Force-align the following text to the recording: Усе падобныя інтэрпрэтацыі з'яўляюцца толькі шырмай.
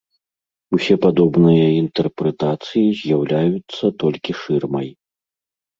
Усе 0.77 0.95
падобныя 1.03 1.67
інтэрпрэтацыі 1.81 2.85
з'яўляюцца 3.03 3.85
толькі 4.07 4.31
шырмай. 4.43 4.89